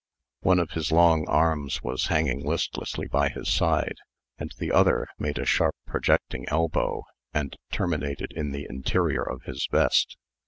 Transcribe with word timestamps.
One 0.39 0.57
of 0.57 0.71
his 0.71 0.91
long 0.91 1.27
arms 1.27 1.83
was 1.83 2.07
hanging 2.07 2.43
listlessly 2.43 3.05
by 3.07 3.29
his 3.29 3.47
side, 3.53 3.97
and 4.39 4.51
the 4.57 4.71
other 4.71 5.07
made 5.19 5.37
a 5.37 5.45
sharp 5.45 5.75
projecting 5.85 6.49
elbow, 6.49 7.03
and 7.35 7.55
terminated 7.71 8.31
in 8.35 8.49
the 8.49 8.65
interior 8.67 9.21
of 9.21 9.43
his 9.43 9.67
vest. 9.71 10.17